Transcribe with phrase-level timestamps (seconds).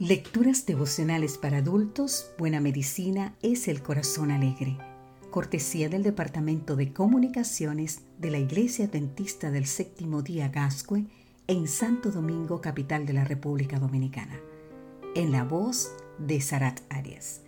[0.00, 4.76] Lecturas devocionales para adultos, Buena Medicina es el Corazón Alegre.
[5.30, 11.06] Cortesía del Departamento de Comunicaciones de la Iglesia Adventista del Séptimo Día Gascue
[11.46, 14.36] en Santo Domingo, capital de la República Dominicana.
[15.14, 17.42] En la voz de Sarat Arias.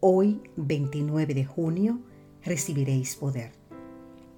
[0.00, 2.00] Hoy, 29 de junio,
[2.44, 3.52] recibiréis poder.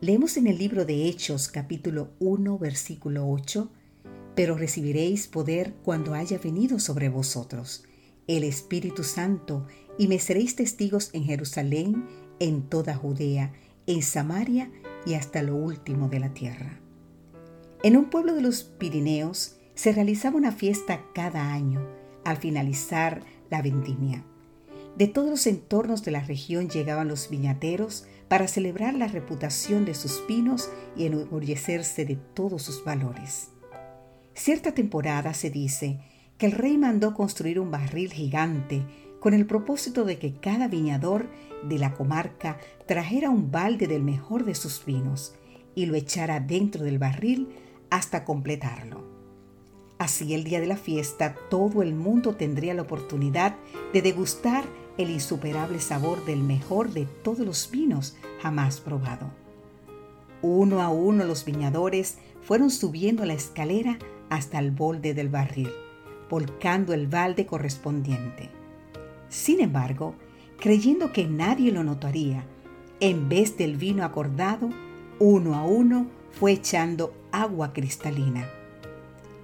[0.03, 3.71] Leemos en el libro de Hechos capítulo 1 versículo 8
[4.39, 7.83] pero recibiréis poder cuando haya venido sobre vosotros
[8.29, 9.67] el Espíritu Santo,
[9.99, 12.07] y me seréis testigos en Jerusalén,
[12.39, 13.53] en toda Judea,
[13.89, 14.71] en Samaria
[15.05, 16.79] y hasta lo último de la tierra.
[17.83, 21.85] En un pueblo de los Pirineos se realizaba una fiesta cada año,
[22.25, 24.25] al finalizar la vendimia.
[24.97, 29.95] De todos los entornos de la región llegaban los viñateros para celebrar la reputación de
[29.95, 33.49] sus pinos y enorgullecerse de todos sus valores.
[34.39, 35.99] Cierta temporada se dice
[36.39, 38.85] que el rey mandó construir un barril gigante
[39.19, 41.29] con el propósito de que cada viñador
[41.65, 45.35] de la comarca trajera un balde del mejor de sus vinos
[45.75, 47.49] y lo echara dentro del barril
[47.91, 49.03] hasta completarlo.
[49.99, 53.57] Así el día de la fiesta todo el mundo tendría la oportunidad
[53.93, 54.65] de degustar
[54.99, 59.33] el insuperable sabor del mejor de todos los vinos jamás probado.
[60.43, 63.99] Uno a uno los viñadores fueron subiendo la escalera
[64.31, 65.71] hasta el borde del barril,
[66.29, 68.51] volcando el balde correspondiente.
[69.29, 70.15] Sin embargo,
[70.59, 72.45] creyendo que nadie lo notaría,
[73.01, 74.71] en vez del vino acordado,
[75.19, 78.49] uno a uno fue echando agua cristalina.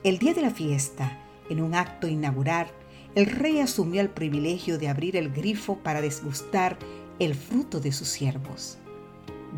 [0.02, 2.68] El día de la fiesta, en un acto inaugural,
[3.14, 6.76] el rey asumió el privilegio de abrir el grifo para desgustar
[7.18, 8.78] el fruto de sus siervos.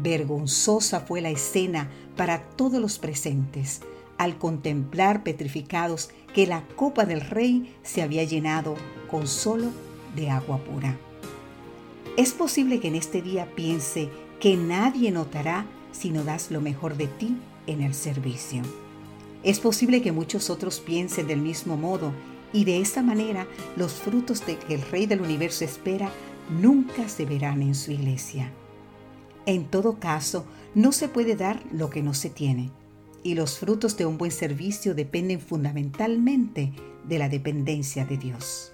[0.03, 3.81] Vergonzosa fue la escena para todos los presentes,
[4.19, 8.75] al contemplar petrificados que la copa del rey se había llenado
[9.11, 9.71] con solo
[10.15, 10.97] de agua pura.
[12.17, 14.09] Es posible que en este día piense
[14.41, 18.63] que nadie notará si no das lo mejor de ti en el servicio.
[19.43, 22.13] Es posible que muchos otros piensen del mismo modo
[22.53, 26.11] y de esa manera los frutos de que el Rey del universo espera
[26.61, 28.51] nunca se verán en su iglesia.
[29.47, 32.71] En todo caso, no se puede dar lo que no se tiene
[33.27, 36.73] y los frutos de un buen servicio dependen fundamentalmente
[37.09, 38.73] de la dependencia de Dios.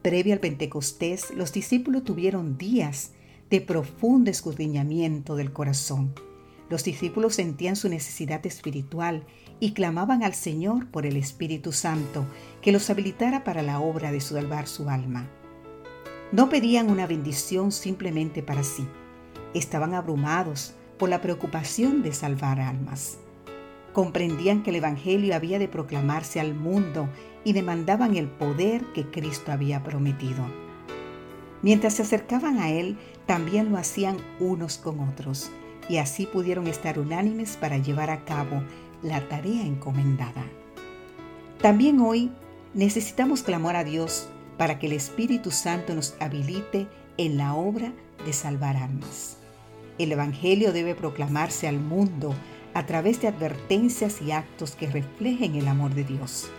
[0.00, 3.12] Previo al Pentecostés, los discípulos tuvieron días
[3.50, 6.14] de profundo escudriñamiento del corazón.
[6.70, 9.26] Los discípulos sentían su necesidad espiritual
[9.60, 12.24] y clamaban al Señor por el Espíritu Santo
[12.62, 15.28] que los habilitara para la obra de salvar su alma.
[16.32, 18.86] No pedían una bendición simplemente para sí,
[19.54, 23.18] estaban abrumados por la preocupación de salvar almas.
[23.92, 27.08] Comprendían que el Evangelio había de proclamarse al mundo
[27.44, 30.44] y demandaban el poder que Cristo había prometido.
[31.62, 32.96] Mientras se acercaban a Él,
[33.26, 35.50] también lo hacían unos con otros,
[35.88, 38.62] y así pudieron estar unánimes para llevar a cabo
[39.02, 40.44] la tarea encomendada.
[41.60, 42.30] También hoy
[42.74, 47.92] necesitamos clamar a Dios para que el Espíritu Santo nos habilite en la obra
[48.24, 49.39] de salvar almas.
[50.00, 52.34] El Evangelio debe proclamarse al mundo
[52.72, 56.50] a través de advertencias y actos que reflejen el amor de Dios.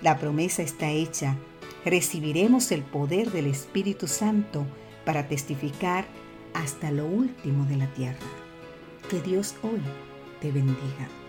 [0.00, 1.36] La promesa está hecha,
[1.84, 4.64] recibiremos el poder del Espíritu Santo
[5.04, 6.06] para testificar
[6.54, 8.26] hasta lo último de la tierra.
[9.10, 9.82] Que Dios hoy
[10.40, 11.21] te bendiga.